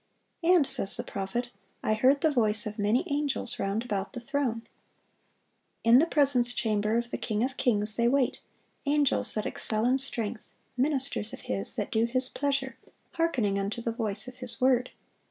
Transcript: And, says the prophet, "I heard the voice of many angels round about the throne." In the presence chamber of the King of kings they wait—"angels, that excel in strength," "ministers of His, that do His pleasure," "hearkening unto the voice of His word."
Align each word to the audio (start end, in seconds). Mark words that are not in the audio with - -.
And, 0.41 0.65
says 0.65 0.97
the 0.97 1.03
prophet, 1.03 1.51
"I 1.83 1.93
heard 1.93 2.21
the 2.21 2.31
voice 2.31 2.65
of 2.65 2.79
many 2.79 3.03
angels 3.07 3.59
round 3.59 3.85
about 3.85 4.13
the 4.13 4.19
throne." 4.19 4.63
In 5.83 5.99
the 5.99 6.07
presence 6.07 6.53
chamber 6.53 6.97
of 6.97 7.11
the 7.11 7.19
King 7.19 7.43
of 7.43 7.55
kings 7.55 7.97
they 7.97 8.07
wait—"angels, 8.07 9.35
that 9.35 9.45
excel 9.45 9.85
in 9.85 9.99
strength," 9.99 10.53
"ministers 10.75 11.33
of 11.33 11.41
His, 11.41 11.75
that 11.75 11.91
do 11.91 12.05
His 12.05 12.29
pleasure," 12.29 12.77
"hearkening 13.11 13.59
unto 13.59 13.79
the 13.79 13.91
voice 13.91 14.27
of 14.27 14.37
His 14.37 14.59
word." 14.59 14.89